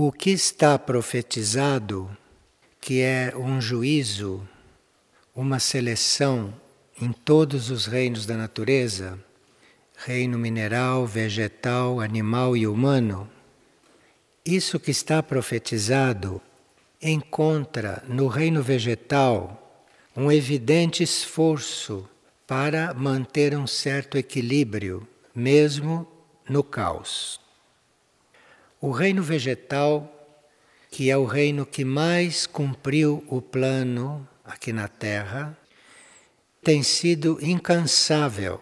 [0.00, 2.08] O que está profetizado,
[2.80, 4.48] que é um juízo,
[5.34, 6.54] uma seleção
[7.02, 9.18] em todos os reinos da natureza,
[9.96, 13.28] reino mineral, vegetal, animal e humano,
[14.46, 16.40] isso que está profetizado
[17.02, 19.84] encontra no reino vegetal
[20.16, 22.08] um evidente esforço
[22.46, 26.06] para manter um certo equilíbrio, mesmo
[26.48, 27.47] no caos.
[28.80, 30.08] O reino vegetal,
[30.90, 35.58] que é o reino que mais cumpriu o plano aqui na Terra,
[36.62, 38.60] tem sido incansável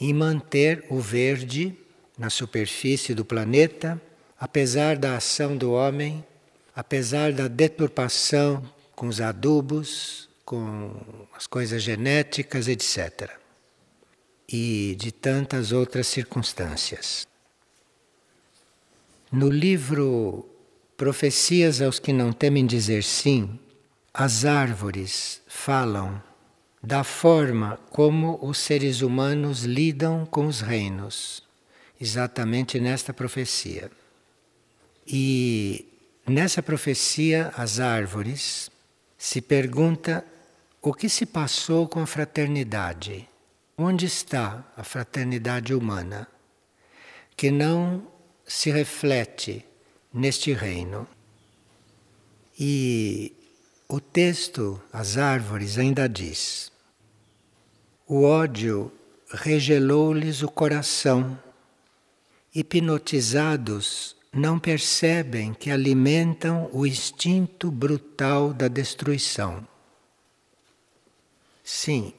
[0.00, 1.76] em manter o verde
[2.16, 4.00] na superfície do planeta,
[4.38, 6.24] apesar da ação do homem,
[6.74, 8.62] apesar da deturpação
[8.96, 10.94] com os adubos, com
[11.34, 13.30] as coisas genéticas, etc.
[14.48, 17.26] E de tantas outras circunstâncias.
[19.32, 20.46] No livro
[20.94, 23.58] Profecias aos que não temem dizer sim,
[24.12, 26.22] as árvores falam
[26.82, 31.42] da forma como os seres humanos lidam com os reinos,
[31.98, 33.90] exatamente nesta profecia.
[35.06, 35.86] E
[36.28, 38.70] nessa profecia, as árvores
[39.16, 40.22] se pergunta
[40.82, 43.26] o que se passou com a fraternidade?
[43.78, 46.28] Onde está a fraternidade humana?
[47.34, 48.11] Que não
[48.46, 49.64] se reflete
[50.12, 51.06] neste reino.
[52.58, 53.32] E
[53.88, 56.70] o texto, as árvores, ainda diz:
[58.06, 58.92] o ódio
[59.30, 61.38] regelou-lhes o coração.
[62.54, 69.66] Hipnotizados, não percebem que alimentam o instinto brutal da destruição.
[71.64, 72.12] Sim,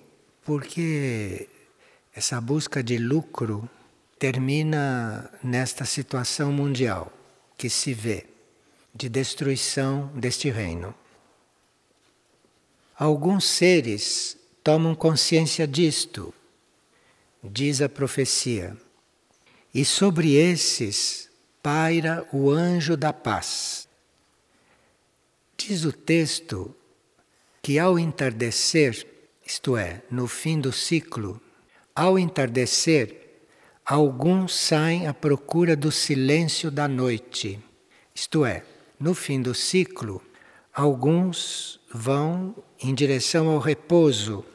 [0.44, 1.48] porque
[2.16, 3.70] essa busca de lucro
[4.24, 7.12] termina nesta situação mundial
[7.58, 8.26] que se vê
[8.96, 10.96] de destruição deste reino.
[12.98, 16.34] Alguns seres tomam consciência disto,
[17.44, 18.78] diz a profecia,
[19.74, 21.30] e sobre esses
[21.62, 23.90] paira o anjo da paz.
[25.58, 26.74] Diz o texto
[27.62, 29.06] que ao entardecer
[29.46, 31.42] isto é, no fim do ciclo,
[31.94, 33.23] ao entardecer,
[33.86, 37.60] alguns saem à procura do silêncio da noite.
[38.14, 38.64] Isto é,
[39.00, 40.22] no fim do ciclo,
[40.74, 44.46] alguns vão em direção ao repouso,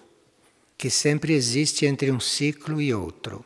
[0.76, 3.44] que sempre existe entre um ciclo e outro.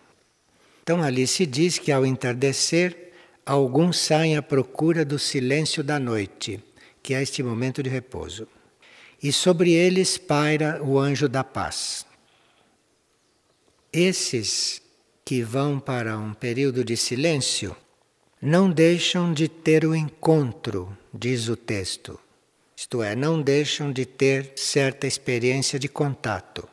[0.83, 3.13] Então ali se diz que ao entardecer,
[3.47, 6.63] alguns saem à procura do silêncio da noite,
[7.03, 8.47] que é este momento de repouso
[9.23, 12.05] e sobre eles paira o anjo da paz.
[13.93, 14.83] Esses
[15.25, 17.77] que vão para um período de silêncio
[18.41, 22.19] não deixam de ter o encontro, diz o texto.
[22.77, 26.69] Isto é, não deixam de ter certa experiência de contato.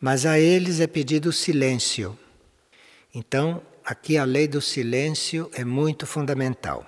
[0.00, 2.16] Mas a eles é pedido silêncio.
[3.12, 6.86] Então, aqui a lei do silêncio é muito fundamental.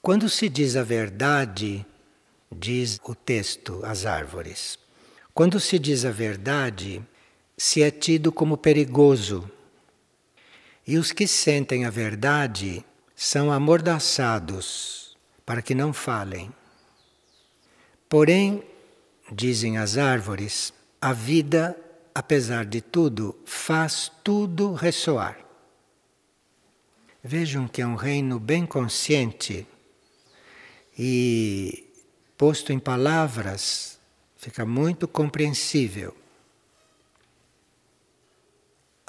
[0.00, 1.84] Quando se diz a verdade,
[2.52, 4.78] diz o texto, as árvores.
[5.34, 7.02] Quando se diz a verdade,
[7.60, 9.48] se é tido como perigoso.
[10.86, 12.82] E os que sentem a verdade
[13.14, 16.50] são amordaçados para que não falem.
[18.08, 18.62] Porém,
[19.30, 20.72] dizem as árvores,
[21.02, 21.78] a vida,
[22.14, 25.38] apesar de tudo, faz tudo ressoar.
[27.22, 29.66] Vejam que é um reino bem consciente
[30.98, 31.92] e
[32.38, 34.00] posto em palavras,
[34.38, 36.16] fica muito compreensível.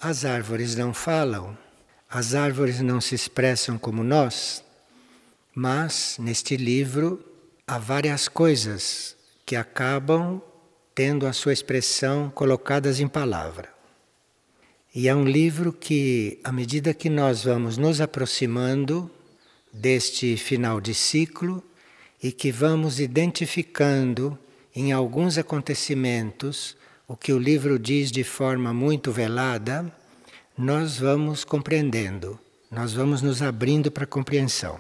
[0.04, 1.56] As árvores não falam,
[2.10, 4.64] as árvores não se expressam como nós,
[5.54, 7.24] mas neste livro
[7.68, 10.42] há várias coisas que acabam
[10.96, 13.70] tendo a sua expressão colocadas em palavra.
[14.96, 19.08] E é um livro que, à medida que nós vamos nos aproximando
[19.72, 21.64] deste final de ciclo,
[22.24, 24.36] e que vamos identificando
[24.76, 26.76] em alguns acontecimentos
[27.12, 29.94] o que o livro diz de forma muito velada,
[30.58, 32.40] nós vamos compreendendo,
[32.72, 34.80] nós vamos nos abrindo para a compreensão.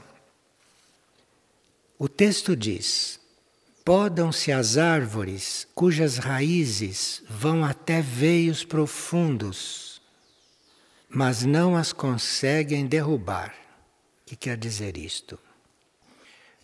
[1.99, 3.19] O texto diz:
[3.83, 10.01] Podam-se as árvores cujas raízes vão até veios profundos,
[11.09, 13.53] mas não as conseguem derrubar.
[14.21, 15.37] O que quer dizer isto?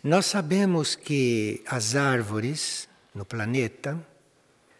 [0.02, 4.02] Nós sabemos que as árvores no planeta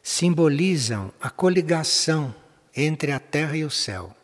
[0.09, 2.35] simbolizam a coligação
[2.75, 4.17] entre a terra e o céu.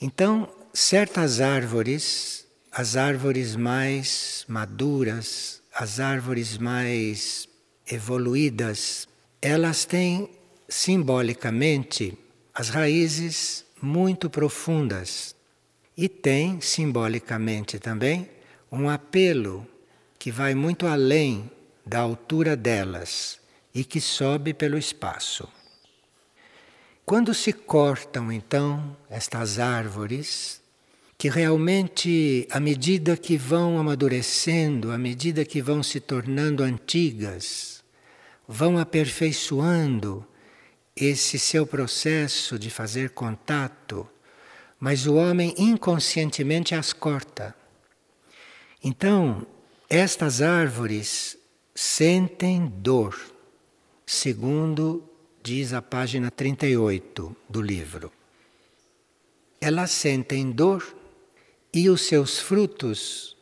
[0.00, 7.46] Então, certas árvores as árvores mais maduras, as árvores mais
[7.86, 9.06] evoluídas,
[9.42, 10.30] elas têm
[10.66, 12.16] simbolicamente
[12.54, 15.36] as raízes muito profundas
[15.94, 18.26] e têm simbolicamente também
[18.70, 19.66] um apelo
[20.18, 21.50] que vai muito além
[21.84, 23.41] da altura delas
[23.74, 25.48] e que sobe pelo espaço.
[27.04, 30.62] Quando se cortam então estas árvores,
[31.18, 37.82] que realmente, à medida que vão amadurecendo, à medida que vão se tornando antigas,
[38.46, 40.26] vão aperfeiçoando
[40.96, 44.08] esse seu processo de fazer contato,
[44.78, 47.54] mas o homem inconscientemente as corta.
[48.82, 49.46] Então,
[49.88, 51.38] estas árvores
[51.74, 53.16] sentem dor,
[54.06, 55.02] segundo
[55.42, 58.12] diz a página 38 do livro.
[59.60, 60.96] Elas sentem dor
[61.72, 63.36] e os seus frutos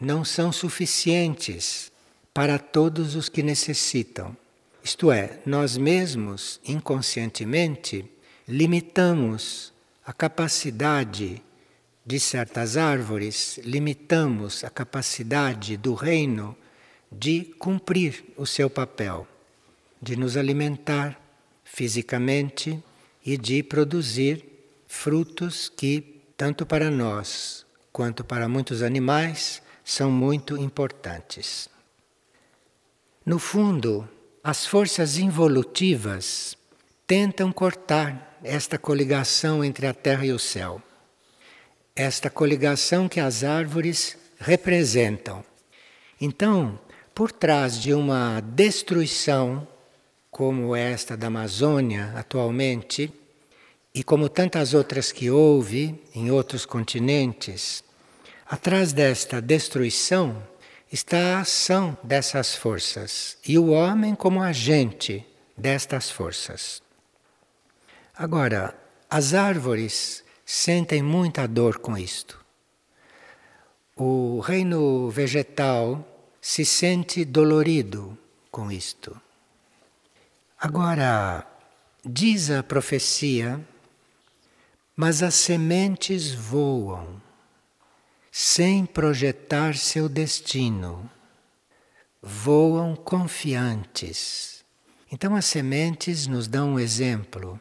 [0.00, 1.90] não são suficientes
[2.32, 4.36] para todos os que necessitam.
[4.82, 8.04] Isto é, nós mesmos, inconscientemente,
[8.46, 9.72] limitamos
[10.06, 11.42] a capacidade
[12.06, 16.56] de certas árvores, limitamos a capacidade do reino
[17.12, 19.26] de cumprir o seu papel,
[20.00, 21.20] de nos alimentar
[21.64, 22.82] fisicamente
[23.24, 24.44] e de produzir
[24.86, 27.66] frutos que tanto para nós
[27.98, 31.68] quanto para muitos animais, são muito importantes.
[33.26, 34.08] No fundo,
[34.42, 36.56] as forças involutivas
[37.08, 40.80] tentam cortar esta coligação entre a terra e o céu.
[41.96, 45.44] Esta coligação que as árvores representam.
[46.20, 46.78] Então,
[47.12, 49.66] por trás de uma destruição
[50.38, 53.12] como esta da Amazônia atualmente,
[53.92, 57.82] e como tantas outras que houve em outros continentes,
[58.48, 60.40] atrás desta destruição
[60.92, 65.26] está a ação dessas forças e o homem como agente
[65.56, 66.80] destas forças.
[68.16, 68.78] Agora,
[69.10, 72.38] as árvores sentem muita dor com isto.
[73.96, 78.16] O reino vegetal se sente dolorido
[78.52, 79.20] com isto.
[80.58, 81.46] Agora,
[82.04, 83.64] diz a profecia
[85.00, 87.22] mas as sementes voam
[88.32, 91.08] sem projetar seu destino,
[92.20, 94.64] voam confiantes.
[95.12, 97.60] Então, as sementes nos dão um exemplo.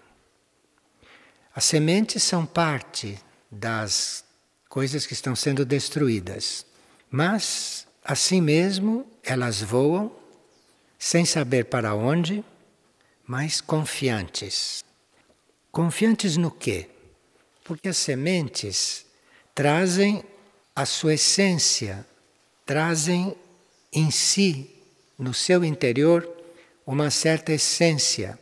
[1.54, 3.20] As sementes são parte
[3.52, 4.24] das
[4.68, 6.66] coisas que estão sendo destruídas,
[7.08, 10.12] mas, assim mesmo, elas voam
[10.98, 12.44] sem saber para onde,
[13.28, 14.86] mas confiantes.
[15.70, 16.90] Confiantes no quê?
[17.66, 19.06] Porque as sementes
[19.54, 20.24] trazem
[20.74, 22.08] a sua essência,
[22.66, 23.36] trazem
[23.92, 24.72] em si,
[25.20, 26.28] no seu interior,
[26.86, 28.40] uma certa essência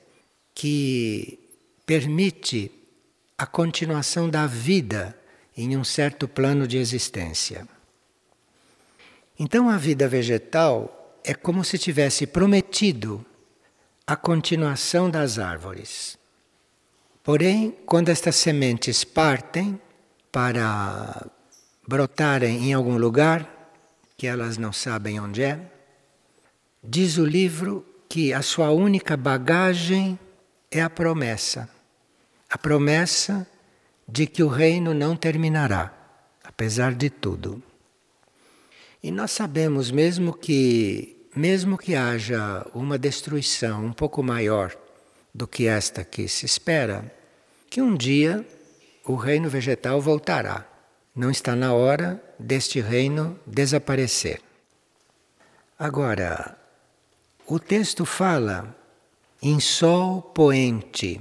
[0.54, 1.40] que
[1.86, 2.72] permite
[3.38, 5.18] a continuação da vida
[5.58, 7.68] em um certo plano de existência.
[9.38, 13.26] Então a vida vegetal é como se tivesse prometido
[14.08, 16.18] a continuação das árvores.
[17.24, 19.80] Porém, quando estas sementes partem
[20.32, 21.26] para
[21.88, 23.52] brotarem em algum lugar,
[24.16, 25.60] que elas não sabem onde é,
[26.84, 30.20] diz o livro que a sua única bagagem
[30.70, 31.68] é a promessa.
[32.48, 33.48] A promessa
[34.08, 35.92] de que o reino não terminará,
[36.44, 37.62] apesar de tudo.
[39.02, 44.76] E nós sabemos mesmo que mesmo que haja uma destruição um pouco maior
[45.34, 47.12] do que esta que se espera,
[47.70, 48.48] que um dia
[49.04, 50.66] o reino vegetal voltará.
[51.14, 54.42] Não está na hora deste reino desaparecer.
[55.78, 56.58] Agora,
[57.46, 58.76] o texto fala
[59.42, 61.20] em sol poente.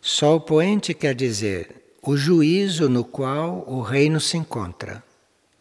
[0.00, 5.02] Sol poente quer dizer o juízo no qual o reino se encontra,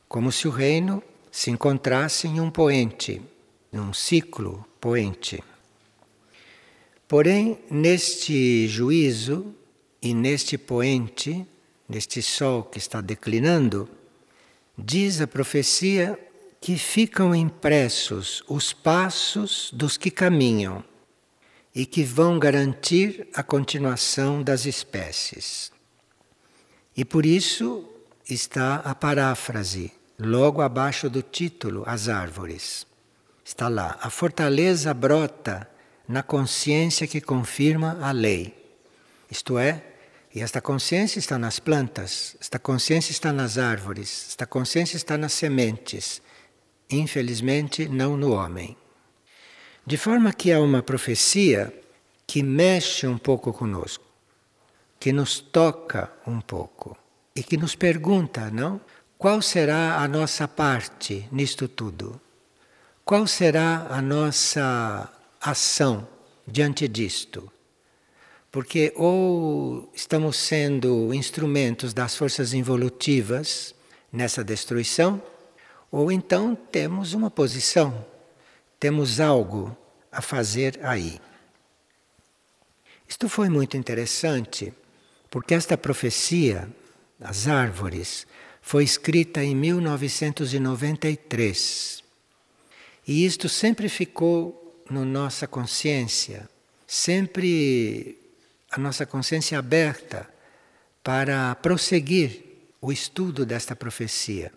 [0.07, 1.01] como se o reino
[1.31, 3.21] se encontrasse em um poente,
[3.77, 5.43] num ciclo poente.
[7.07, 9.53] Porém, neste juízo
[10.01, 11.45] e neste poente,
[11.87, 13.87] neste sol que está declinando,
[14.75, 16.19] diz a profecia
[16.59, 20.83] que ficam impressos os passos dos que caminham
[21.73, 25.71] e que vão garantir a continuação das espécies.
[26.95, 27.87] E por isso
[28.27, 32.86] está a paráfrase, logo abaixo do título, As Árvores.
[33.47, 35.69] Está lá: a fortaleza brota
[36.05, 38.53] na consciência que confirma a lei.
[39.31, 39.83] Isto é,
[40.35, 45.31] E esta consciência está nas plantas, esta consciência está nas árvores, esta consciência está nas
[45.31, 46.21] sementes.
[46.91, 48.77] Infelizmente, não no homem.
[49.85, 51.73] De forma que há uma profecia
[52.27, 54.03] que mexe um pouco conosco,
[54.99, 56.95] que nos toca um pouco
[57.33, 58.79] e que nos pergunta, não?
[59.17, 62.21] Qual será a nossa parte nisto tudo?
[63.07, 65.09] Qual será a nossa
[65.39, 66.05] ação
[66.45, 67.49] diante disto?
[68.51, 73.73] Porque ou estamos sendo instrumentos das forças involutivas
[74.11, 75.23] nessa destruição,
[75.89, 78.05] ou então temos uma posição,
[78.77, 79.73] temos algo
[80.11, 81.21] a fazer aí.
[83.07, 84.73] Isto foi muito interessante,
[85.31, 86.67] porque esta profecia
[87.17, 88.27] das árvores
[88.61, 92.05] foi escrita em 1993.
[93.07, 96.49] E isto sempre ficou na nossa consciência,
[96.85, 98.17] sempre
[98.69, 100.29] a nossa consciência aberta
[101.03, 102.43] para prosseguir
[102.81, 104.51] o estudo desta profecia.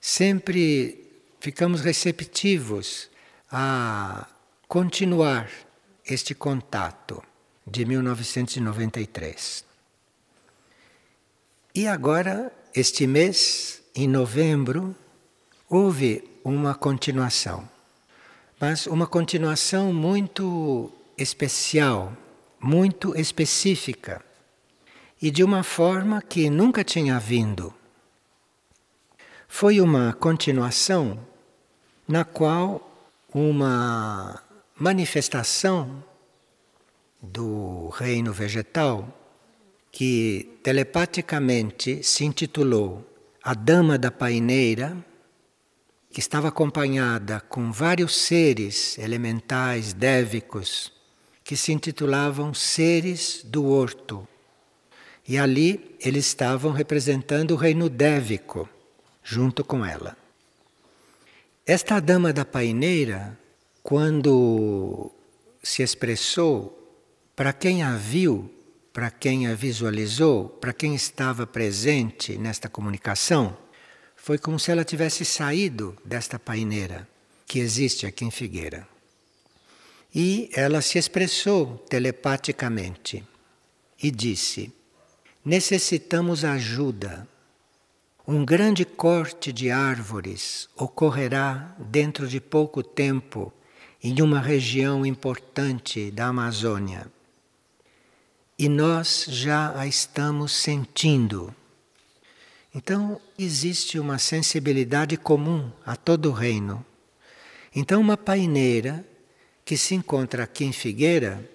[0.00, 3.10] Sempre ficamos receptivos
[3.50, 4.26] a
[4.66, 5.50] continuar
[6.04, 7.22] este contato
[7.66, 9.64] de 1993.
[11.74, 14.96] E agora este mês, em novembro,
[15.68, 17.68] houve uma continuação,
[18.60, 22.14] mas uma continuação muito especial,
[22.60, 24.22] muito específica
[25.20, 27.72] e de uma forma que nunca tinha vindo.
[29.48, 31.18] Foi uma continuação
[32.06, 32.86] na qual
[33.32, 34.42] uma
[34.76, 36.04] manifestação
[37.22, 39.08] do reino vegetal
[39.90, 43.04] que telepaticamente se intitulou
[43.42, 44.96] A Dama da Paineira,
[46.12, 50.92] que estava acompanhada com vários seres elementais dévicos
[51.44, 54.26] que se intitulavam Seres do Horto.
[55.26, 58.68] E ali eles estavam representando o reino dévico,
[59.22, 60.16] junto com ela.
[61.64, 63.38] Esta dama da paineira,
[63.82, 65.10] quando
[65.62, 66.76] se expressou
[67.36, 68.50] para quem a viu
[68.92, 73.56] para quem a visualizou, para quem estava presente nesta comunicação,
[74.22, 77.08] foi como se ela tivesse saído desta paineira
[77.46, 78.86] que existe aqui em Figueira.
[80.14, 83.24] E ela se expressou telepaticamente
[84.02, 84.72] e disse:
[85.44, 87.26] Necessitamos ajuda.
[88.28, 93.52] Um grande corte de árvores ocorrerá dentro de pouco tempo
[94.02, 97.10] em uma região importante da Amazônia
[98.58, 101.54] e nós já a estamos sentindo.
[102.74, 106.84] Então, existe uma sensibilidade comum a todo o reino.
[107.74, 109.04] Então, uma paineira
[109.64, 111.48] que se encontra aqui em Figueira,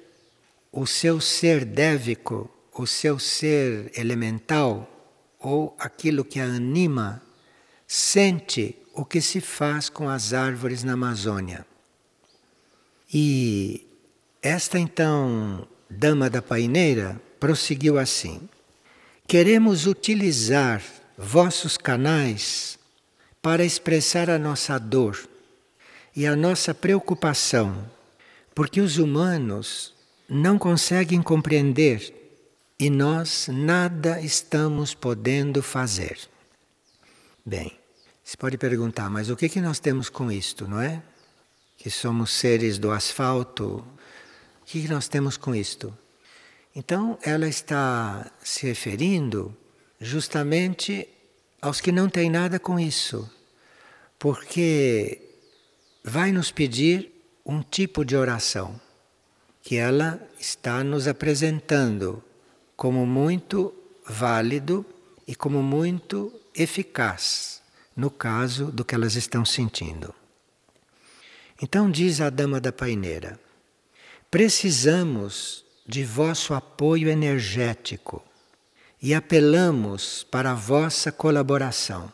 [0.72, 4.92] o seu ser dévico, o seu ser elemental,
[5.40, 7.22] ou aquilo que a anima,
[7.88, 11.66] sente o que se faz com as árvores na Amazônia.
[13.14, 13.86] E
[14.42, 18.50] esta então dama da paineira, prosseguiu assim:
[19.28, 20.82] Queremos utilizar
[21.18, 22.78] vossos canais
[23.42, 25.18] para expressar a nossa dor
[26.16, 27.90] e a nossa preocupação,
[28.54, 29.94] porque os humanos
[30.28, 32.14] não conseguem compreender
[32.80, 36.18] e nós nada estamos podendo fazer.
[37.46, 37.78] Bem,
[38.24, 41.02] se pode perguntar, mas o que, que nós temos com isto, não é?
[41.78, 43.86] Que somos seres do asfalto,
[44.62, 45.96] o que nós temos com isto?
[46.76, 49.56] Então, ela está se referindo
[50.00, 51.08] justamente
[51.62, 53.30] aos que não têm nada com isso,
[54.20, 55.22] porque
[56.04, 57.12] vai nos pedir
[57.46, 58.80] um tipo de oração
[59.62, 62.24] que ela está nos apresentando
[62.76, 63.74] como muito
[64.06, 64.86] válido
[65.28, 67.62] e como muito eficaz
[67.96, 70.14] no caso do que elas estão sentindo.
[71.62, 73.40] Então diz a dama da paineira:
[74.30, 78.24] Precisamos de vosso apoio energético
[79.06, 82.12] e apelamos para a vossa colaboração.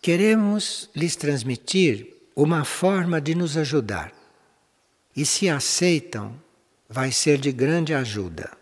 [0.00, 4.12] Queremos lhes transmitir uma forma de nos ajudar.
[5.16, 6.40] E se aceitam,
[6.88, 8.56] vai ser de grande ajuda.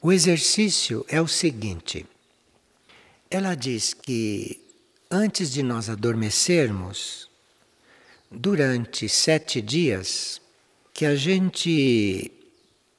[0.00, 2.06] O exercício é o seguinte:
[3.30, 4.58] ela diz que
[5.10, 7.28] antes de nós adormecermos,
[8.30, 10.40] durante sete dias,
[10.94, 12.32] que a gente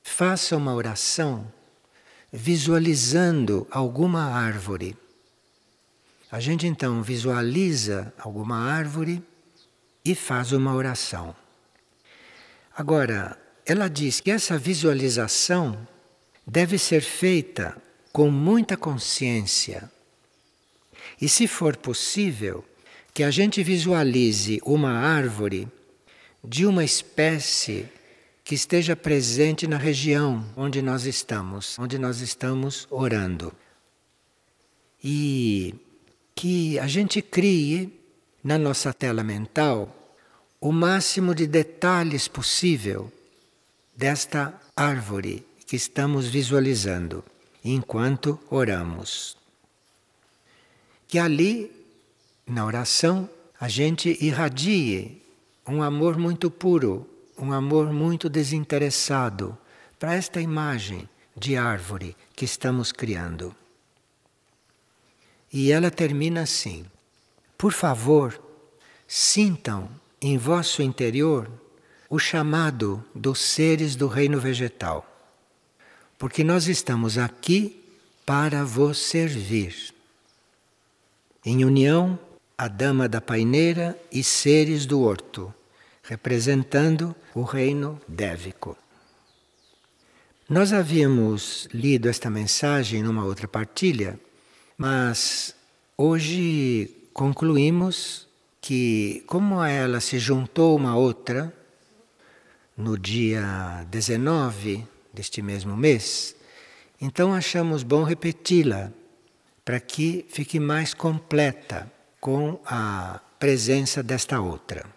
[0.04, 1.57] faça uma oração
[2.38, 4.96] visualizando alguma árvore.
[6.32, 9.24] A gente então visualiza alguma árvore
[10.06, 11.36] e faz uma oração.
[12.76, 15.88] Agora, ela diz que essa visualização
[16.46, 17.76] deve ser feita
[18.14, 19.92] com muita consciência.
[21.20, 22.64] E se for possível,
[23.16, 25.68] que a gente visualize uma árvore
[26.44, 27.90] de uma espécie
[28.48, 33.52] que esteja presente na região onde nós estamos, onde nós estamos orando.
[35.04, 35.76] E
[36.34, 37.92] que a gente crie
[38.42, 40.16] na nossa tela mental
[40.62, 43.12] o máximo de detalhes possível
[43.94, 47.26] desta árvore que estamos visualizando
[47.66, 49.36] enquanto oramos.
[51.06, 51.70] Que ali,
[52.48, 55.22] na oração, a gente irradie
[55.68, 59.58] um amor muito puro, um amor muito desinteressado
[60.00, 63.56] para esta imagem de árvore que estamos criando.
[65.52, 66.86] E ela termina assim:
[67.58, 68.42] Por favor,
[69.08, 69.90] sintam
[70.22, 71.50] em vosso interior
[72.10, 75.06] o chamado dos seres do reino vegetal,
[76.18, 77.84] porque nós estamos aqui
[78.26, 79.94] para vos servir.
[81.46, 82.20] Em união,
[82.58, 85.54] a dama da paineira e seres do horto,
[86.08, 88.78] representando o reino dévico.
[90.50, 94.18] Nós havíamos lido esta mensagem numa outra partilha,
[94.78, 95.54] mas
[95.98, 98.26] hoje concluímos
[98.62, 101.54] que, como ela se juntou uma outra,
[102.78, 106.36] no dia 19 deste mesmo mês,
[107.02, 108.92] então achamos bom repeti-la
[109.66, 114.97] para que fique mais completa com a presença desta outra.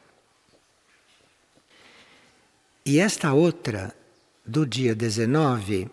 [2.84, 3.94] E esta outra,
[4.44, 5.90] do dia 19,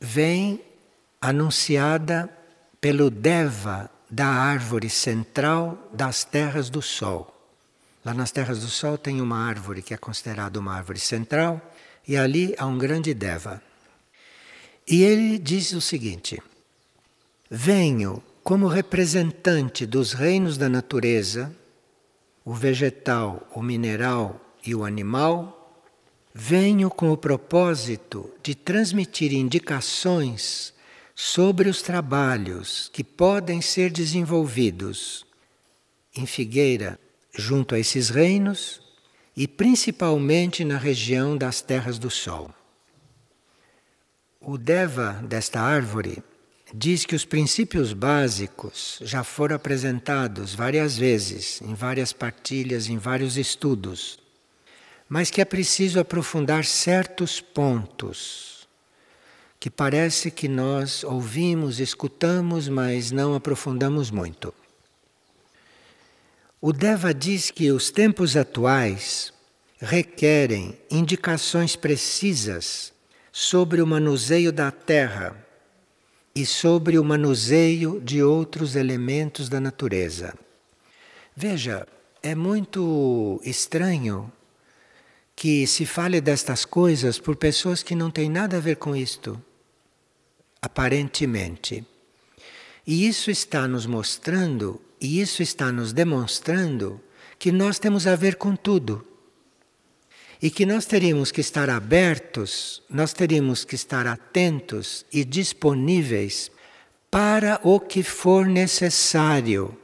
[0.00, 0.60] vem
[1.20, 2.28] anunciada
[2.80, 7.28] pelo Deva da árvore central das terras do Sol.
[8.04, 11.60] Lá nas terras do Sol tem uma árvore que é considerada uma árvore central,
[12.06, 13.62] e ali há um grande Deva.
[14.86, 16.42] E ele diz o seguinte:
[17.48, 21.54] Venho como representante dos reinos da natureza,
[22.44, 25.61] o vegetal, o mineral e o animal,
[26.34, 30.72] venho com o propósito de transmitir indicações
[31.14, 35.26] sobre os trabalhos que podem ser desenvolvidos
[36.16, 36.98] em Figueira
[37.34, 38.80] junto a esses reinos
[39.36, 42.50] e principalmente na região das terras do Sol.
[44.40, 46.22] O Deva desta árvore
[46.74, 53.36] diz que os princípios básicos já foram apresentados várias vezes, em várias partilhas, em vários
[53.36, 54.18] estudos,
[55.08, 58.52] mas que é preciso aprofundar certos pontos
[59.62, 64.52] que parece que nós ouvimos, escutamos, mas não aprofundamos muito.
[66.60, 69.32] O Deva diz que os tempos atuais
[69.78, 72.92] requerem indicações precisas
[73.30, 75.36] sobre o manuseio da terra
[76.34, 80.34] e sobre o manuseio de outros elementos da natureza.
[81.36, 81.86] Veja,
[82.20, 84.28] é muito estranho
[85.42, 89.42] que se fale destas coisas por pessoas que não têm nada a ver com isto,
[90.62, 91.84] aparentemente.
[92.86, 97.00] E isso está nos mostrando e isso está nos demonstrando
[97.40, 99.04] que nós temos a ver com tudo.
[100.40, 106.52] E que nós teríamos que estar abertos, nós teríamos que estar atentos e disponíveis
[107.10, 109.76] para o que for necessário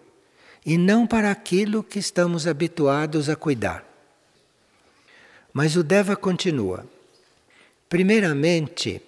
[0.64, 3.87] e não para aquilo que estamos habituados a cuidar.
[5.52, 6.86] Mas o Deva continua.
[7.88, 9.00] Primeiramente,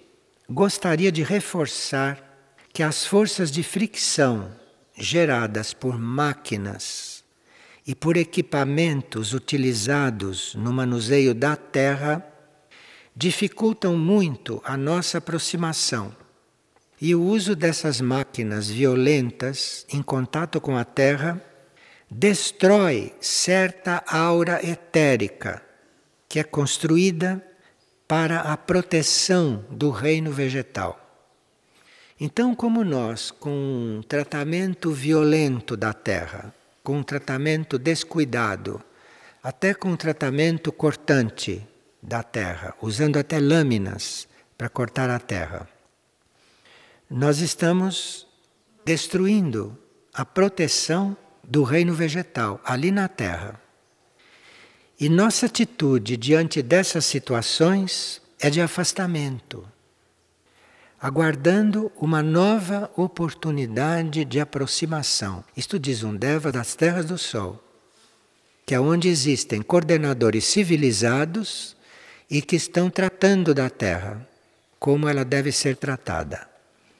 [0.49, 2.31] gostaria de reforçar
[2.73, 4.51] que as forças de fricção
[4.95, 7.23] geradas por máquinas
[7.85, 12.25] e por equipamentos utilizados no manuseio da terra
[13.15, 16.15] dificultam muito a nossa aproximação.
[16.99, 21.41] E o uso dessas máquinas violentas em contato com a terra
[22.09, 25.70] destrói certa aura etérica
[26.31, 27.45] que é construída
[28.07, 30.97] para a proteção do reino vegetal.
[32.17, 33.49] Então, como nós, com
[33.97, 38.81] um tratamento violento da terra, com um tratamento descuidado,
[39.43, 41.67] até com um tratamento cortante
[42.01, 44.25] da terra, usando até lâminas
[44.57, 45.67] para cortar a terra,
[47.09, 48.25] nós estamos
[48.85, 49.77] destruindo
[50.13, 53.59] a proteção do reino vegetal ali na terra.
[55.01, 59.67] E nossa atitude diante dessas situações é de afastamento
[61.01, 65.43] aguardando uma nova oportunidade de aproximação.
[65.57, 67.59] Isto diz um Deva das terras do Sol,
[68.67, 71.75] que é onde existem coordenadores civilizados
[72.29, 74.27] e que estão tratando da Terra.
[74.79, 76.49] como ela deve ser tratada.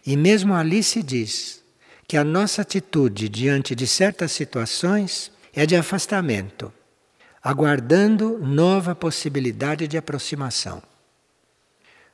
[0.05, 1.63] E mesmo ali se diz
[2.07, 6.71] que a nossa atitude diante de certas situações é de afastamento,
[7.43, 10.81] aguardando nova possibilidade de aproximação.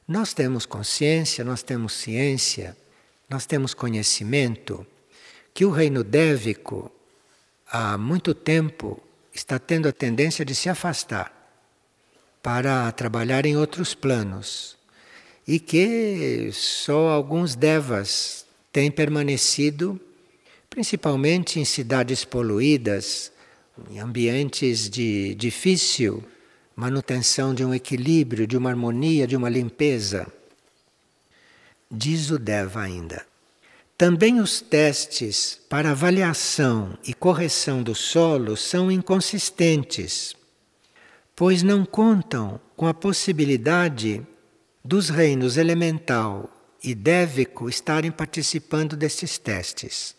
[0.08, 2.78] Nós temos consciência, nós temos ciência,
[3.30, 4.88] nós temos conhecimento
[5.54, 6.90] que o reino dévico
[7.70, 9.02] há muito tempo
[9.34, 11.34] está tendo a tendência de se afastar
[12.42, 14.78] para trabalhar em outros planos
[15.46, 20.00] e que só alguns devas têm permanecido,
[20.70, 23.32] principalmente em cidades poluídas,
[23.90, 26.24] em ambientes de difícil
[26.76, 30.28] manutenção de um equilíbrio, de uma harmonia, de uma limpeza.
[31.90, 33.26] Diz o Deva ainda.
[33.98, 40.36] Também os testes para avaliação e correção do solo são inconsistentes,
[41.36, 44.22] pois não contam com a possibilidade
[44.86, 46.48] dos reinos elemental
[46.84, 50.16] e dévico estarem participando destes testes.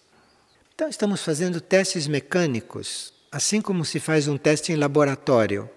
[0.75, 5.69] Então, estamos fazendo testes mecânicos, assim como se faz um teste em laboratório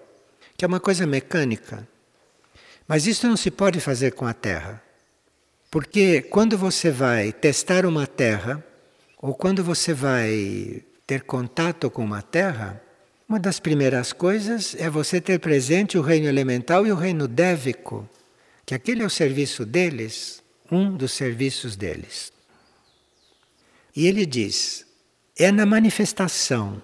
[0.62, 1.88] que é uma coisa mecânica.
[2.88, 4.80] Mas isso não se pode fazer com a Terra.
[5.72, 8.64] Porque quando você vai testar uma Terra,
[9.18, 12.80] ou quando você vai ter contato com uma Terra,
[13.28, 18.08] uma das primeiras coisas é você ter presente o reino elemental e o reino dévico,
[18.64, 22.32] que aquele é o serviço deles, um dos serviços deles.
[23.96, 24.86] E ele diz:
[25.36, 26.80] é na manifestação,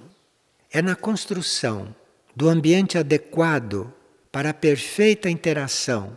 [0.77, 1.95] é na construção
[2.35, 3.91] do ambiente adequado
[4.31, 6.15] para a perfeita interação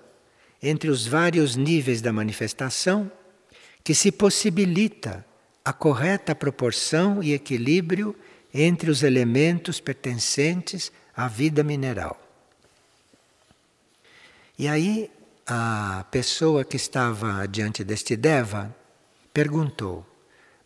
[0.63, 3.11] entre os vários níveis da manifestação,
[3.83, 5.25] que se possibilita
[5.65, 8.15] a correta proporção e equilíbrio
[8.53, 12.21] entre os elementos pertencentes à vida mineral.
[14.59, 15.11] E aí
[15.47, 18.77] a pessoa que estava diante deste Deva
[19.33, 20.05] perguntou: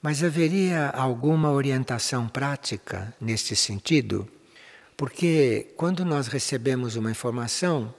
[0.05, 4.29] Mas haveria alguma orientação prática neste sentido?
[4.99, 7.95] Porque quando nós recebemos uma informação,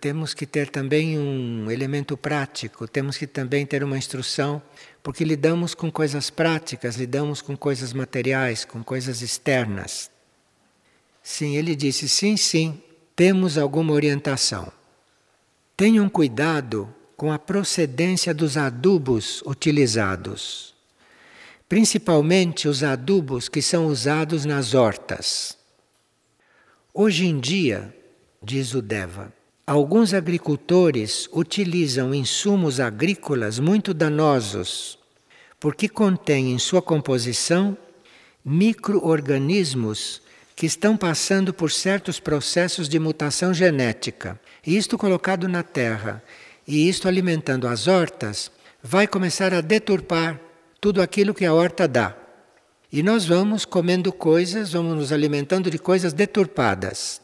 [0.00, 4.62] temos que ter também um elemento prático, temos que também ter uma instrução,
[5.02, 10.10] porque lidamos com coisas práticas, lidamos com coisas materiais, com coisas externas.
[11.22, 12.82] Sim, ele disse: sim, sim,
[13.14, 14.72] temos alguma orientação.
[15.76, 20.72] Tenham cuidado com a procedência dos adubos utilizados,
[21.68, 25.56] principalmente os adubos que são usados nas hortas.
[26.92, 27.94] Hoje em dia,
[28.42, 29.32] diz o Deva,
[29.66, 34.98] alguns agricultores utilizam insumos agrícolas muito danosos,
[35.58, 37.76] porque contêm em sua composição
[38.44, 40.20] microorganismos
[40.54, 44.38] que estão passando por certos processos de mutação genética.
[44.66, 46.22] E isto colocado na terra
[46.66, 48.50] e isto alimentando as hortas,
[48.82, 50.40] vai começar a deturpar
[50.82, 52.16] tudo aquilo que a horta dá.
[52.90, 57.22] E nós vamos comendo coisas, vamos nos alimentando de coisas deturpadas.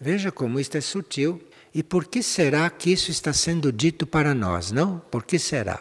[0.00, 1.40] Veja como isto é sutil.
[1.72, 4.98] E por que será que isso está sendo dito para nós, não?
[5.12, 5.80] Por que será?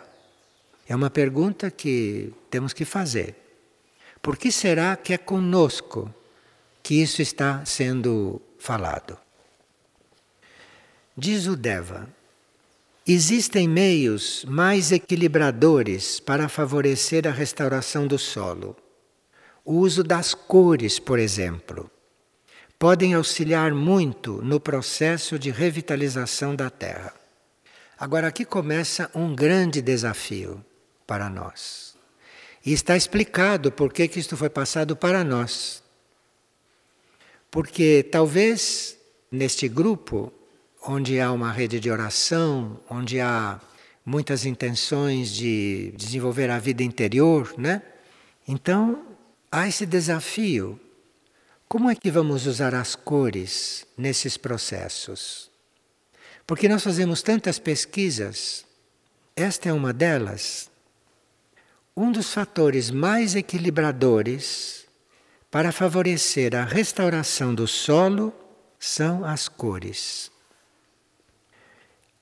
[0.88, 3.36] É uma pergunta que temos que fazer.
[4.22, 6.14] Por que será que é conosco
[6.84, 9.18] que isso está sendo falado?
[11.18, 12.08] Diz o Deva:
[13.14, 18.76] existem meios mais equilibradores para favorecer a restauração do solo.
[19.64, 21.90] O uso das cores, por exemplo,
[22.78, 27.14] podem auxiliar muito no processo de revitalização da Terra.
[27.98, 30.64] Agora, aqui começa um grande desafio
[31.06, 31.96] para nós.
[32.66, 35.82] E está explicado por que, isto foi passado para nós.
[37.50, 38.98] Porque talvez
[39.32, 40.32] neste grupo,
[40.88, 43.60] onde há uma rede de oração, onde há
[44.06, 47.82] muitas intenções de desenvolver a vida interior, né?
[48.48, 49.06] Então,
[49.52, 50.80] há esse desafio.
[51.68, 55.52] Como é que vamos usar as cores nesses processos?
[56.46, 58.66] Porque nós fazemos tantas pesquisas,
[59.36, 60.72] esta é uma delas.
[61.96, 64.86] Um dos fatores mais equilibradores
[65.52, 68.34] para favorecer a restauração do solo
[68.80, 70.32] são as cores.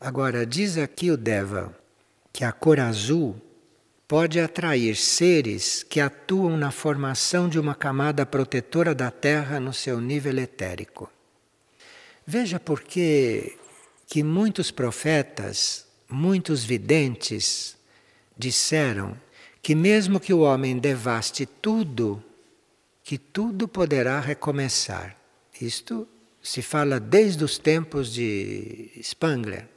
[0.05, 1.75] Agora, diz aqui o Deva
[2.31, 3.41] que a cor azul
[4.07, 9.99] pode atrair seres que atuam na formação de uma camada protetora da Terra no seu
[9.99, 11.11] nível etérico.
[12.23, 13.57] Veja por que
[14.05, 17.75] que muitos profetas, muitos videntes
[18.37, 19.19] disseram
[19.59, 22.23] que mesmo que o homem devaste tudo,
[23.03, 25.17] que tudo poderá recomeçar.
[25.59, 26.07] Isto
[26.43, 29.73] se fala desde os tempos de Spangler.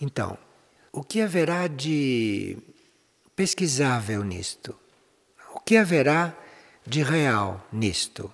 [0.00, 0.36] Então,
[0.92, 2.56] o que haverá de
[3.34, 4.74] pesquisável nisto?
[5.54, 6.36] O que haverá
[6.86, 8.32] de real nisto?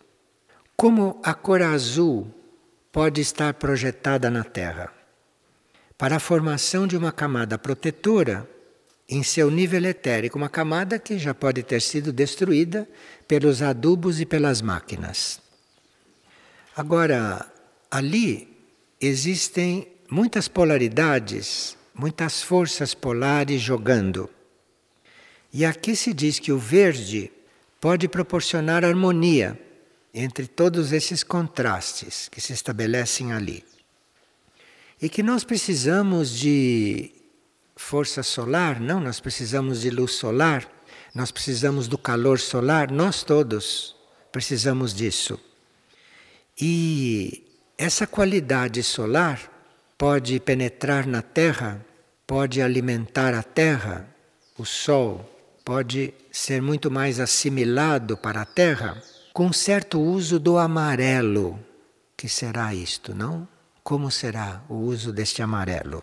[0.76, 2.32] Como a cor azul
[2.90, 4.92] pode estar projetada na Terra?
[5.96, 8.48] Para a formação de uma camada protetora
[9.08, 12.88] em seu nível etérico, uma camada que já pode ter sido destruída
[13.26, 15.40] pelos adubos e pelas máquinas.
[16.76, 17.44] Agora,
[17.90, 18.56] ali
[19.00, 24.28] existem muitas polaridades, muitas forças polares jogando.
[25.52, 27.30] E aqui se diz que o verde
[27.80, 29.58] pode proporcionar harmonia
[30.12, 33.64] entre todos esses contrastes que se estabelecem ali.
[35.00, 37.12] E que nós precisamos de
[37.76, 40.68] força solar, não, nós precisamos de luz solar,
[41.14, 43.96] nós precisamos do calor solar, nós todos
[44.30, 45.40] precisamos disso.
[46.60, 47.46] E
[47.78, 49.49] essa qualidade solar
[50.00, 51.84] pode penetrar na Terra,
[52.26, 54.08] pode alimentar a Terra,
[54.56, 55.30] o Sol
[55.62, 59.02] pode ser muito mais assimilado para a Terra
[59.34, 61.60] com certo uso do amarelo.
[62.16, 63.46] Que será isto, não?
[63.84, 66.02] Como será o uso deste amarelo?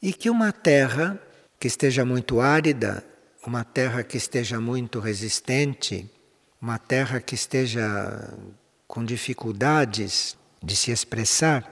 [0.00, 1.20] E que uma terra
[1.58, 3.04] que esteja muito árida,
[3.44, 6.08] uma terra que esteja muito resistente,
[6.60, 8.32] uma terra que esteja
[8.86, 11.68] com dificuldades de se expressar,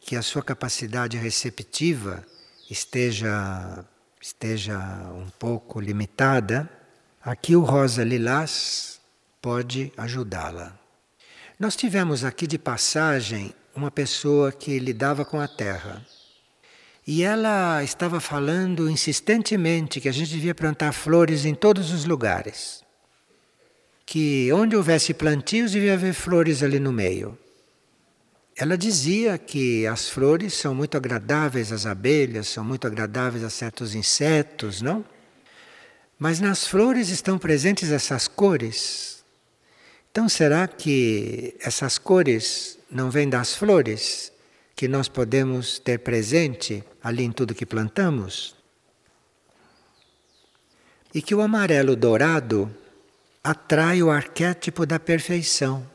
[0.00, 2.24] que a sua capacidade receptiva
[2.70, 3.84] esteja
[4.24, 4.78] esteja
[5.14, 6.66] um pouco limitada,
[7.22, 8.98] aqui o rosa lilás
[9.42, 10.74] pode ajudá-la.
[11.60, 16.02] Nós tivemos aqui de passagem uma pessoa que lidava com a terra.
[17.06, 22.82] E ela estava falando insistentemente que a gente devia plantar flores em todos os lugares.
[24.06, 27.38] Que onde houvesse plantios devia haver flores ali no meio.
[28.56, 33.94] Ela dizia que as flores são muito agradáveis às abelhas, são muito agradáveis a certos
[33.94, 35.04] insetos, não?
[36.18, 39.24] Mas nas flores estão presentes essas cores.
[40.10, 44.32] Então será que essas cores não vêm das flores?
[44.76, 48.56] que nós podemos ter presente ali em tudo que plantamos?
[51.12, 52.74] E que o amarelo dourado
[53.42, 55.88] atrai o arquétipo da perfeição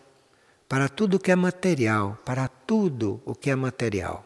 [0.70, 4.24] para tudo o que é material, para tudo o que é material.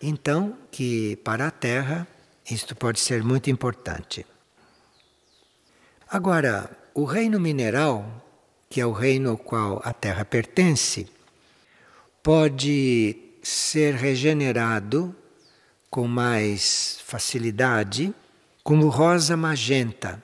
[0.00, 2.06] Então, que para a Terra
[2.48, 4.24] isto pode ser muito importante.
[6.08, 8.24] Agora, o reino mineral,
[8.70, 11.08] que é o reino ao qual a Terra pertence,
[12.22, 15.14] pode ser regenerado
[15.90, 18.14] com mais facilidade
[18.62, 20.22] como rosa magenta.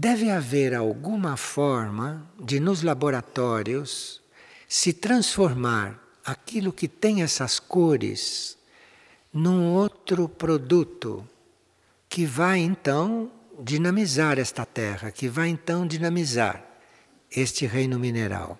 [0.00, 4.22] Deve haver alguma forma de nos laboratórios
[4.68, 8.56] se transformar aquilo que tem essas cores
[9.32, 11.28] num outro produto
[12.08, 16.64] que vai então dinamizar esta terra, que vai então dinamizar
[17.28, 18.56] este reino mineral.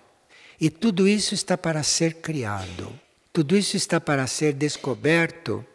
[0.59, 2.91] E tudo isso está para ser criado,
[3.31, 5.65] tudo isso está para ser descoberto.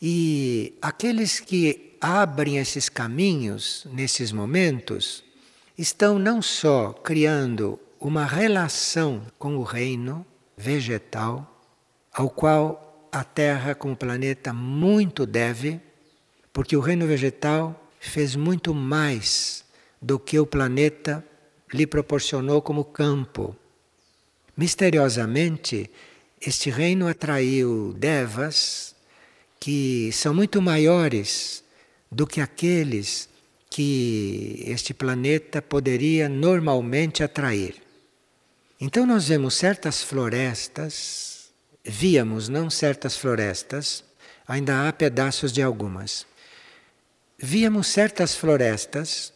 [0.00, 5.24] E aqueles que abrem esses caminhos nesses momentos
[5.76, 10.24] estão não só criando uma relação com o reino
[10.56, 11.62] vegetal,
[12.12, 15.80] ao qual a Terra, como planeta, muito deve,
[16.52, 19.64] porque o reino vegetal fez muito mais
[20.00, 21.24] do que o planeta
[21.72, 23.56] lhe proporcionou como campo.
[24.56, 25.90] Misteriosamente,
[26.40, 28.94] este reino atraiu devas
[29.58, 31.64] que são muito maiores
[32.16, 33.28] do que aqueles
[33.68, 37.74] que este planeta poderia normalmente atrair.
[38.80, 41.50] Então nós vemos certas florestas,
[41.84, 44.02] víamos não certas florestas,
[44.48, 46.26] ainda há pedaços de algumas.
[47.38, 49.30] Víamos certas florestas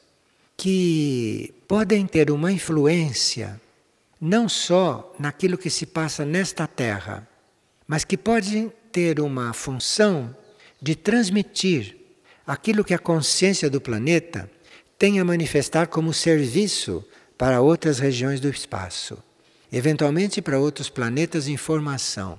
[0.56, 3.60] que podem ter uma influência
[4.18, 7.28] não só naquilo que se passa nesta terra,
[7.86, 10.34] mas que pode ter uma função
[10.80, 11.99] de transmitir
[12.46, 14.50] aquilo que a consciência do planeta
[14.98, 17.04] tem a manifestar como serviço
[17.38, 19.16] para outras regiões do espaço,
[19.72, 22.38] eventualmente para outros planetas em formação.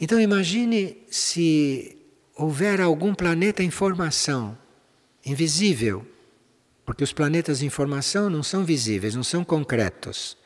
[0.00, 1.98] Então imagine se
[2.34, 4.56] houver algum planeta em formação,
[5.24, 6.06] invisível,
[6.84, 10.36] porque os planetas em formação não são visíveis, não são concretos.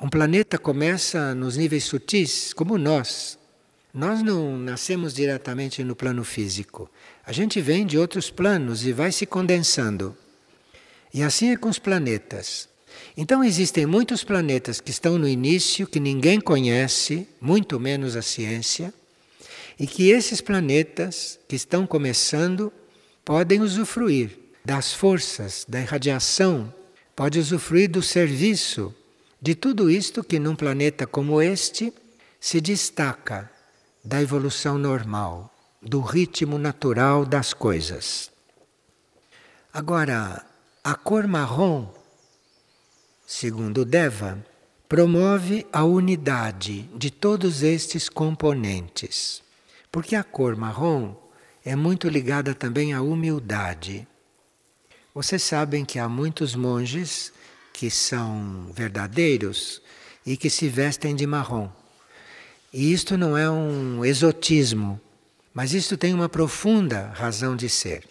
[0.00, 3.38] Um planeta começa nos níveis sutis, como nós.
[3.92, 6.90] Nós não nascemos diretamente no plano físico.
[7.24, 10.16] A gente vem de outros planos e vai se condensando.
[11.14, 12.68] E assim é com os planetas.
[13.16, 18.92] Então existem muitos planetas que estão no início, que ninguém conhece, muito menos a ciência,
[19.78, 22.72] E que esses planetas que estão começando
[23.24, 26.72] podem usufruir das forças, da irradiação,
[27.16, 28.94] pode usufruir do serviço
[29.40, 31.92] de tudo isto que num planeta como este
[32.38, 33.50] se destaca
[34.04, 38.30] da evolução normal, do ritmo natural das coisas.
[39.74, 40.46] Agora,
[40.84, 41.88] a cor marrom,
[43.26, 44.38] segundo Deva,
[44.88, 49.42] promove a unidade de todos estes componentes.
[49.90, 51.16] Porque a cor marrom
[51.64, 54.06] é muito ligada também à humildade.
[55.14, 57.32] Vocês sabem que há muitos monges
[57.72, 59.82] que são verdadeiros
[60.24, 61.68] e que se vestem de marrom.
[62.72, 65.00] E isto não é um exotismo,
[65.54, 68.04] mas isto tem uma profunda razão de ser.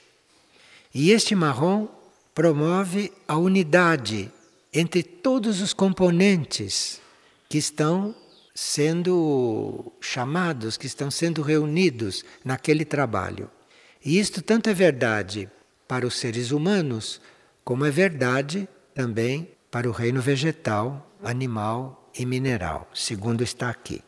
[0.93, 1.88] E este marrom
[2.34, 4.32] promove a unidade
[4.73, 7.01] entre todos os componentes
[7.49, 8.15] que estão
[8.54, 13.49] sendo chamados, que estão sendo reunidos naquele trabalho.
[14.04, 15.49] E isto tanto é verdade
[15.88, 17.21] para os seres humanos,
[17.63, 24.01] como é verdade também para o reino vegetal, animal e mineral, segundo está aqui.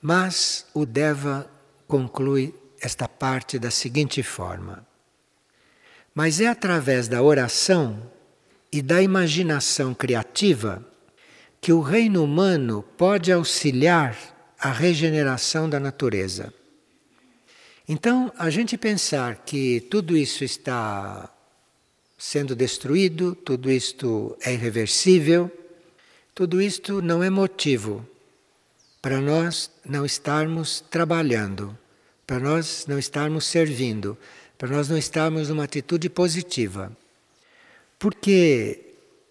[0.00, 1.50] Mas o Deva
[1.86, 4.86] conclui esta parte da seguinte forma:
[6.14, 8.00] Mas é através da oração
[8.70, 10.84] e da imaginação criativa
[11.60, 14.16] que o reino humano pode auxiliar
[14.60, 16.54] a regeneração da natureza.
[17.88, 21.32] Então, a gente pensar que tudo isso está
[22.16, 25.50] sendo destruído, tudo isto é irreversível,
[26.34, 28.06] tudo isto não é motivo
[29.00, 31.76] para nós não estarmos trabalhando,
[32.26, 34.18] para nós não estarmos servindo,
[34.56, 36.90] para nós não estarmos numa atitude positiva.
[37.98, 38.80] Porque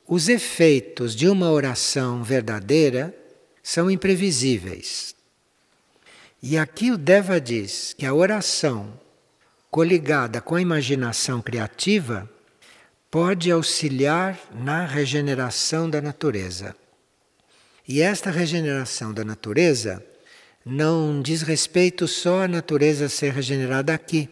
[0.07, 3.13] os efeitos de uma oração verdadeira
[3.61, 5.13] são imprevisíveis.
[6.41, 8.97] E aqui o Deva diz que a oração
[9.69, 12.29] coligada com a imaginação criativa
[13.11, 16.75] pode auxiliar na regeneração da natureza.
[17.87, 20.03] E esta regeneração da natureza
[20.65, 24.29] não diz respeito só à natureza ser regenerada aqui,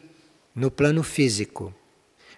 [0.54, 1.74] no plano físico,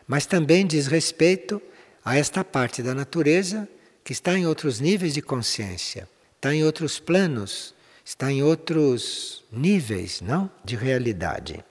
[0.07, 1.61] mas também diz respeito
[2.03, 3.67] a esta parte da natureza
[4.03, 10.21] que está em outros níveis de consciência, está em outros planos, está em outros níveis,
[10.21, 11.63] não, de realidade.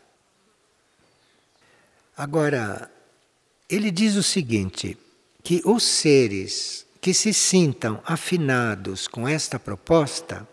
[2.17, 2.91] Agora,
[3.69, 4.97] ele diz o seguinte:
[5.43, 10.45] que os seres que se sintam afinados com esta proposta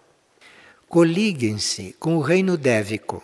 [0.87, 3.23] coliguem-se com o reino dévico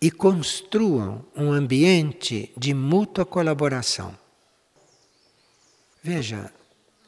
[0.00, 4.18] e construam um ambiente de mútua colaboração.
[6.02, 6.52] Veja,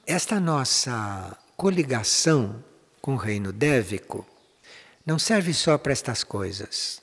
[0.07, 2.63] esta nossa coligação
[3.03, 4.25] com o reino dévico
[5.05, 7.03] não serve só para estas coisas.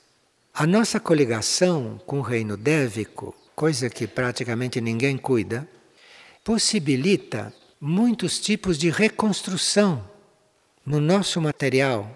[0.53, 5.67] A nossa coligação com o reino dévico, coisa que praticamente ninguém cuida,
[6.45, 10.07] possibilita muitos tipos de reconstrução
[10.85, 12.15] no nosso material,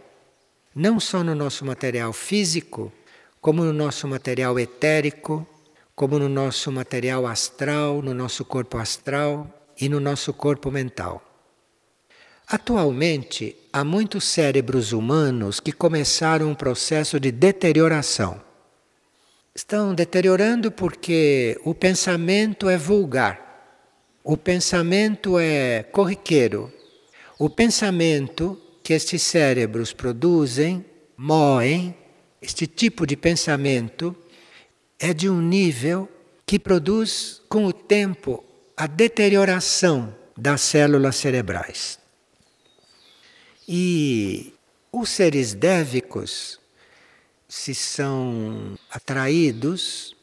[0.76, 2.94] não só no nosso material físico,
[3.42, 5.46] como no nosso material etérico,
[5.96, 9.48] como no nosso material astral, no nosso corpo astral
[9.82, 11.24] e no nosso corpo mental.
[12.48, 18.40] Atualmente, há muitos cérebros humanos que começaram um processo de deterioração.
[19.56, 23.45] Estão deteriorando porque o pensamento é vulgar,
[24.28, 26.74] o pensamento é corriqueiro.
[27.38, 30.84] O pensamento que estes cérebros produzem,
[31.16, 31.96] moem,
[32.42, 34.16] este tipo de pensamento
[35.00, 36.10] é de um nível
[36.44, 38.44] que produz, com o tempo,
[38.76, 42.00] a deterioração das células cerebrais.
[43.68, 44.56] E
[44.92, 46.60] os seres dévicos,
[47.48, 50.16] se são atraídos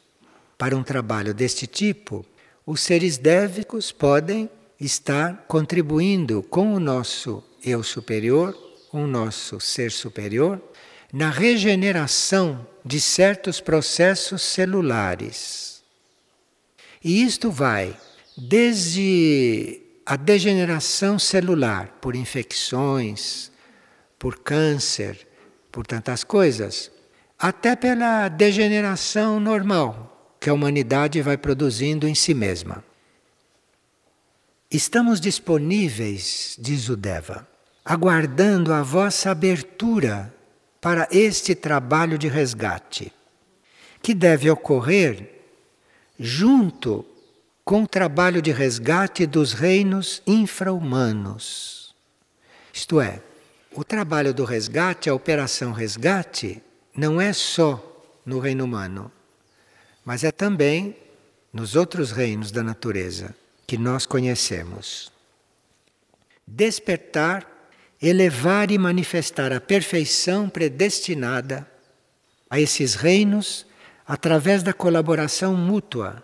[0.57, 2.25] para um trabalho deste tipo,
[2.65, 4.49] os seres dévicos podem
[4.79, 8.53] estar contribuindo com o nosso eu superior,
[8.89, 10.61] com o nosso ser superior,
[11.11, 15.83] na regeneração de certos processos celulares.
[17.03, 17.95] E isto vai
[18.37, 23.51] desde a degeneração celular por infecções,
[24.17, 25.27] por câncer,
[25.71, 26.91] por tantas coisas,
[27.37, 30.12] até pela degeneração normal
[30.43, 32.83] que a humanidade vai produzindo em si mesma.
[34.69, 37.47] Estamos disponíveis, diz o Deva,
[37.85, 40.35] aguardando a vossa abertura
[40.81, 43.09] para este trabalho de resgate,
[44.01, 45.45] que deve ocorrer
[46.19, 47.05] junto
[47.63, 51.95] com o trabalho de resgate dos reinos infra-humanos.
[52.73, 53.21] Isto é,
[53.71, 56.61] o trabalho do resgate, a operação resgate,
[56.93, 57.81] não é só
[58.25, 59.09] no reino humano,
[60.05, 60.95] mas é também
[61.51, 63.35] nos outros reinos da natureza
[63.65, 65.11] que nós conhecemos.
[66.45, 67.47] Despertar,
[68.01, 71.65] elevar e manifestar a perfeição predestinada
[72.49, 73.65] a esses reinos
[74.05, 76.23] através da colaboração mútua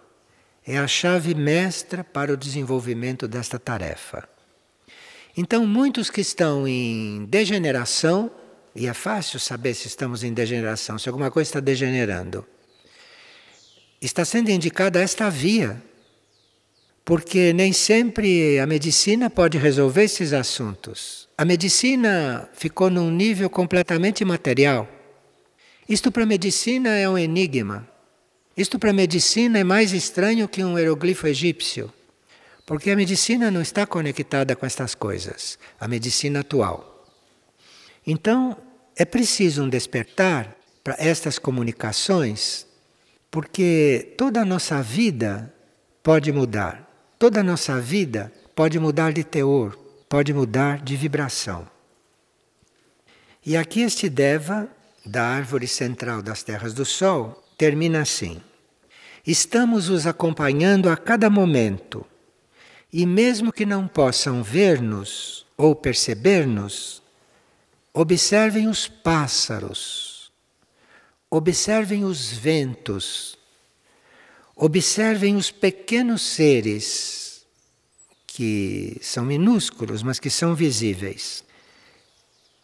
[0.66, 4.28] é a chave mestra para o desenvolvimento desta tarefa.
[5.36, 8.30] Então, muitos que estão em degeneração,
[8.76, 12.46] e é fácil saber se estamos em degeneração, se alguma coisa está degenerando,
[14.02, 15.82] está sendo indicada esta via,
[17.04, 21.28] porque nem sempre a medicina pode resolver esses assuntos.
[21.38, 24.88] A medicina ficou num nível completamente material.
[25.88, 27.88] Isto para a medicina é um enigma.
[28.56, 31.92] Isto para a medicina é mais estranho que um hieroglifo egípcio,
[32.66, 37.08] porque a medicina não está conectada com estas coisas, a medicina atual.
[38.06, 38.58] Então,
[38.96, 42.68] é preciso um despertar para estas comunicações,
[43.32, 45.54] porque toda a nossa vida
[46.02, 49.78] pode mudar, toda a nossa vida pode mudar de teor,
[50.08, 51.68] pode mudar de vibração.
[53.46, 54.68] E aqui este Deva,
[55.06, 58.42] da árvore central das terras do Sol, termina assim.
[59.26, 62.06] Estamos os acompanhando a cada momento.
[62.92, 67.04] E mesmo que não possam ver-nos ou perceber-nos,
[67.94, 70.09] observem os pássaros,
[71.30, 73.38] observem os ventos,
[74.56, 77.46] observem os pequenos seres
[78.26, 81.44] que são minúsculos, mas que são visíveis.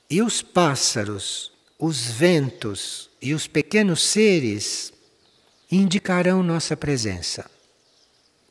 [0.09, 4.93] E os pássaros, os ventos e os pequenos seres
[5.71, 7.49] indicarão nossa presença.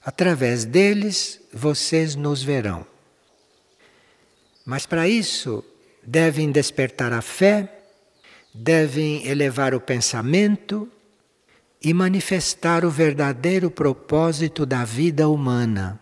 [0.05, 2.87] Através deles vocês nos verão.
[4.65, 5.65] Mas para isso
[6.03, 7.84] devem despertar a fé,
[8.55, 10.89] devem elevar o pensamento
[11.83, 16.01] e manifestar o verdadeiro propósito da vida humana.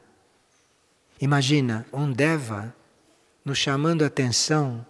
[1.18, 2.74] Imagina um Deva
[3.44, 4.84] nos chamando a atenção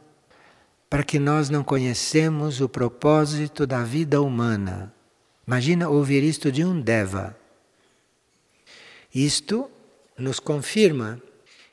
[0.90, 4.92] para que nós não conhecemos o propósito da vida humana.
[5.46, 7.36] Imagina ouvir isto de um Deva.
[9.14, 9.70] Isto
[10.18, 11.20] nos confirma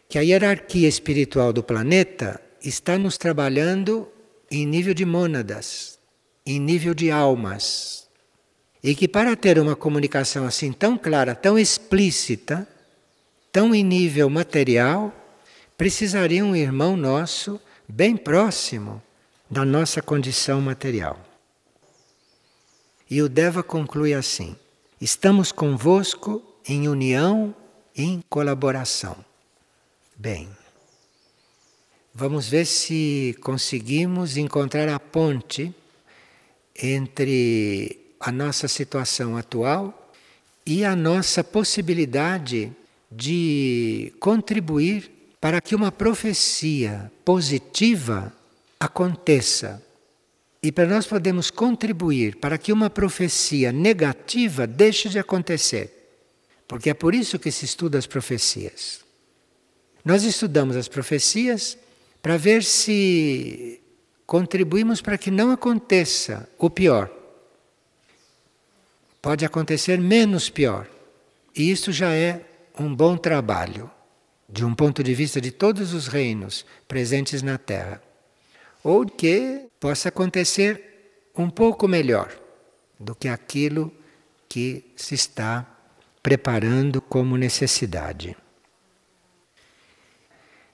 [0.08, 4.08] que a hierarquia espiritual do planeta está nos trabalhando
[4.52, 6.00] em nível de mônadas,
[6.46, 8.08] em nível de almas.
[8.84, 12.68] E que para ter uma comunicação assim tão clara, tão explícita,
[13.52, 15.14] tão em nível material,
[15.78, 19.02] precisaria um irmão nosso bem próximo
[19.50, 21.20] da nossa condição material.
[23.10, 24.56] E o Deva conclui assim:
[25.02, 27.56] estamos convosco em união,
[27.96, 29.18] em colaboração.
[30.16, 30.50] Bem,
[32.14, 35.74] vamos ver se conseguimos encontrar a ponte
[36.76, 40.12] entre a nossa situação atual
[40.66, 42.72] e a nossa possibilidade
[43.12, 48.34] de contribuir para que uma profecia positiva
[48.80, 49.82] aconteça
[50.62, 55.96] e para nós podemos contribuir para que uma profecia negativa deixe de acontecer.
[56.68, 59.04] Porque é por isso que se estuda as profecias.
[60.04, 61.78] Nós estudamos as profecias
[62.22, 63.82] para ver se
[64.26, 67.10] contribuímos para que não aconteça o pior.
[69.22, 70.88] Pode acontecer menos pior.
[71.56, 72.46] E isso já é
[72.80, 73.90] um bom trabalho,
[74.48, 78.02] de um ponto de vista de todos os reinos presentes na Terra
[78.84, 82.34] ou que possa acontecer um pouco melhor
[83.00, 83.94] do que aquilo
[84.48, 85.66] que se está
[86.22, 88.36] preparando como necessidade.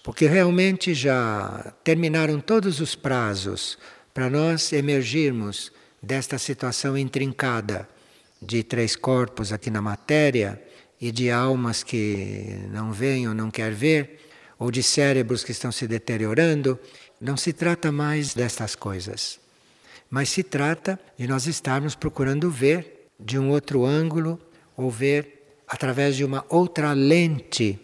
[0.05, 3.75] Porque realmente já terminaram todos os prazos
[4.13, 7.89] para nós emergirmos desta situação intrincada
[8.39, 10.61] de três corpos aqui na matéria
[11.01, 14.19] e de almas que não veem ou não quer ver,
[14.59, 16.79] ou de cérebros que estão se deteriorando
[17.19, 19.39] não se trata mais destas coisas,
[20.07, 24.39] mas se trata de nós estarmos procurando ver de um outro ângulo
[24.77, 27.79] ou ver através de uma outra lente.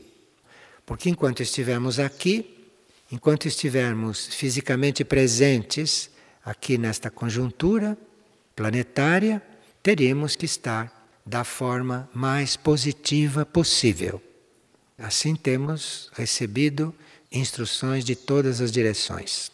[0.85, 2.67] Porque enquanto estivermos aqui,
[3.11, 6.09] enquanto estivermos fisicamente presentes
[6.43, 7.97] aqui nesta conjuntura
[8.55, 9.41] planetária,
[9.81, 14.21] teríamos que estar da forma mais positiva possível.
[14.97, 16.93] Assim temos recebido
[17.31, 19.51] instruções de todas as direções.